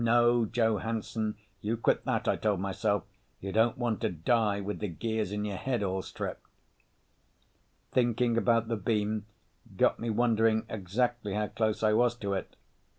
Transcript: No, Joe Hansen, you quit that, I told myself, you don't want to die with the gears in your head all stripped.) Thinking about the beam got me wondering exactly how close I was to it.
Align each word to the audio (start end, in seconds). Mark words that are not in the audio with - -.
No, 0.03 0.45
Joe 0.45 0.77
Hansen, 0.79 1.35
you 1.61 1.77
quit 1.77 2.05
that, 2.05 2.27
I 2.27 2.35
told 2.35 2.59
myself, 2.59 3.03
you 3.39 3.51
don't 3.51 3.77
want 3.77 4.01
to 4.01 4.09
die 4.09 4.59
with 4.59 4.79
the 4.79 4.87
gears 4.87 5.31
in 5.31 5.45
your 5.45 5.57
head 5.57 5.83
all 5.83 6.01
stripped.) 6.01 6.47
Thinking 7.91 8.35
about 8.35 8.67
the 8.67 8.77
beam 8.77 9.27
got 9.77 9.99
me 9.99 10.09
wondering 10.09 10.65
exactly 10.67 11.35
how 11.35 11.49
close 11.49 11.83
I 11.83 11.93
was 11.93 12.15
to 12.15 12.33
it. 12.33 12.55